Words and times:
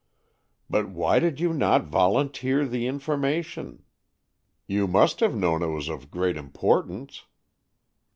"But 0.67 0.89
why 0.89 1.19
did 1.19 1.39
you 1.39 1.53
not 1.53 1.83
volunteer 1.85 2.65
the 2.65 2.87
information? 2.87 3.83
You 4.65 4.87
must 4.87 5.19
have 5.19 5.35
known 5.35 5.61
it 5.61 5.67
was 5.67 5.89
of 5.89 6.09
great 6.09 6.37
importance." 6.37 7.25